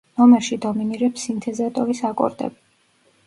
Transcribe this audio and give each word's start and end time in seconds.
ნომერში 0.19 0.55
დომინირებს 0.63 1.25
სინთეზატორის 1.27 2.01
აკორდები. 2.11 2.61